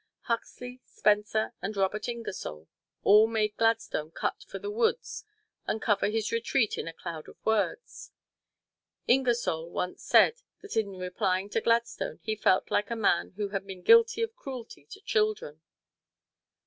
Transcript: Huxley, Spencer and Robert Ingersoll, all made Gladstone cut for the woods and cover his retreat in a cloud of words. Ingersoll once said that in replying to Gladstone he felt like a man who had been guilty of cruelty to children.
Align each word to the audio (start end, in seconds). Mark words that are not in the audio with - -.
Huxley, 0.21 0.81
Spencer 0.83 1.53
and 1.61 1.77
Robert 1.77 2.09
Ingersoll, 2.09 2.67
all 3.03 3.27
made 3.27 3.55
Gladstone 3.55 4.09
cut 4.09 4.43
for 4.47 4.57
the 4.57 4.71
woods 4.71 5.23
and 5.67 5.79
cover 5.79 6.09
his 6.09 6.31
retreat 6.31 6.75
in 6.75 6.87
a 6.87 6.91
cloud 6.93 7.29
of 7.29 7.37
words. 7.45 8.11
Ingersoll 9.05 9.69
once 9.69 10.01
said 10.01 10.41
that 10.63 10.75
in 10.75 10.89
replying 10.97 11.51
to 11.51 11.61
Gladstone 11.61 12.19
he 12.23 12.35
felt 12.35 12.71
like 12.71 12.89
a 12.89 12.95
man 12.95 13.33
who 13.35 13.49
had 13.49 13.67
been 13.67 13.83
guilty 13.83 14.23
of 14.23 14.33
cruelty 14.35 14.85
to 14.89 14.99
children. 15.01 15.61